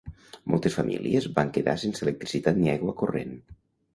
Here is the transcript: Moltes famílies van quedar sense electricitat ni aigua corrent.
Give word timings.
Moltes 0.53 0.77
famílies 0.77 1.27
van 1.35 1.51
quedar 1.59 1.77
sense 1.83 2.03
electricitat 2.07 2.57
ni 2.63 2.71
aigua 2.75 2.95
corrent. 3.03 3.37